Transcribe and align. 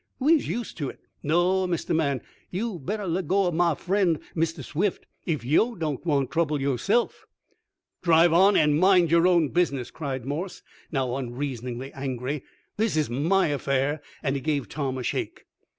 We's 0.17 0.47
used 0.47 0.77
to 0.79 0.89
it. 0.89 0.99
No, 1.21 1.67
Mistah 1.67 1.93
Man, 1.93 2.21
you'd 2.49 2.87
better 2.87 3.05
let 3.05 3.27
go 3.27 3.43
ob 3.45 3.53
mah 3.53 3.75
friend, 3.75 4.17
Mistah 4.33 4.63
Swift, 4.63 5.05
if 5.27 5.45
yo' 5.45 5.75
doan't 5.75 6.07
want 6.07 6.31
trouble 6.31 6.59
yo' 6.59 6.71
ownse'f." 6.77 7.27
"Drive 8.01 8.33
on, 8.33 8.57
and 8.57 8.79
mind 8.79 9.11
your 9.11 9.47
business!" 9.49 9.91
cried 9.91 10.25
Morse, 10.25 10.63
now 10.91 11.15
unreasoningly 11.17 11.91
angry. 11.93 12.43
"This 12.77 12.97
is 12.97 13.11
my 13.11 13.49
affair," 13.49 14.01
and 14.23 14.35
he 14.35 14.41
gave 14.41 14.67
Tom 14.67 14.97
a 14.97 15.03
shake. 15.03 15.45